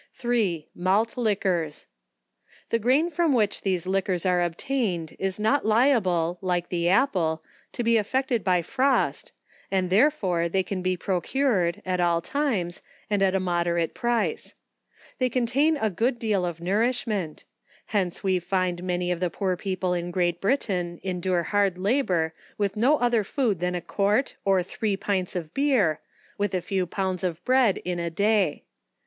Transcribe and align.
3. 0.15 0.67
Malt 0.73 1.15
Liquors. 1.15 1.85
The 2.71 2.79
grain 2.79 3.11
from 3.11 3.33
which 3.33 3.61
these 3.61 3.85
li 3.85 4.01
quors 4.01 4.25
are 4.27 4.41
obtained, 4.41 5.15
is 5.19 5.39
not 5.39 5.63
liable, 5.63 6.39
like 6.41 6.69
the 6.69 6.89
apple, 6.89 7.43
to 7.73 7.83
be 7.83 7.97
af 7.97 8.11
fected 8.11 8.43
by 8.43 8.63
frost, 8.63 9.31
and 9.69 9.91
therefore 9.91 10.49
they 10.49 10.63
can 10.63 10.83
he 10.83 10.97
procured, 10.97 11.83
at 11.85 11.99
all 11.99 12.19
times, 12.19 12.81
and 13.11 13.21
at 13.21 13.35
a 13.35 13.39
moderate 13.39 13.93
price. 13.93 14.55
They 15.19 15.29
contain 15.29 15.77
a 15.77 15.91
good 15.91 16.17
deal 16.17 16.47
of 16.47 16.59
nourishment; 16.59 17.43
hence 17.85 18.23
we 18.23 18.39
find 18.39 18.81
many 18.81 19.11
of 19.11 19.19
the 19.19 19.29
poor 19.29 19.55
people 19.55 19.93
in 19.93 20.09
Great 20.09 20.41
Britain 20.41 20.99
endure 21.03 21.43
hard 21.43 21.77
labour 21.77 22.33
with 22.57 22.75
no 22.75 22.97
other 22.97 23.23
food 23.23 23.59
than 23.59 23.75
a 23.75 23.81
quart 23.81 24.35
or 24.45 24.63
three 24.63 24.97
pints 24.97 25.35
of 25.35 25.53
beer, 25.53 25.99
with 26.39 26.55
a 26.55 26.61
few 26.61 26.87
pounds 26.87 27.23
of 27.23 27.35
12 27.35 27.37
ON 27.37 27.37
TIIE 27.37 27.37
EFFECTS 27.37 27.39
OF 27.39 27.45
broad 27.83 27.91
in 27.93 27.99
a 27.99 28.09
day. 28.09 28.63